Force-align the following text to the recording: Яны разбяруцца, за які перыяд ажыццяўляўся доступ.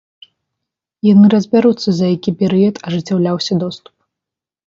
Яны 1.07 1.27
разбяруцца, 1.33 1.89
за 1.97 2.07
які 2.15 2.31
перыяд 2.41 2.75
ажыццяўляўся 2.89 3.53
доступ. 3.65 3.93